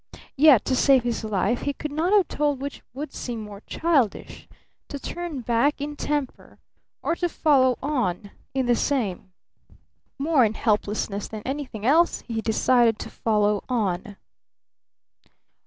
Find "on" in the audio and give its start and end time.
7.83-8.31, 13.69-14.17